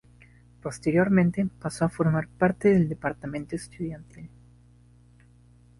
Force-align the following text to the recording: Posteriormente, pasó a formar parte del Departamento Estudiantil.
Posteriormente, 0.63 1.47
pasó 1.61 1.85
a 1.85 1.89
formar 1.89 2.27
parte 2.27 2.69
del 2.69 2.89
Departamento 2.89 3.55
Estudiantil. 3.55 4.31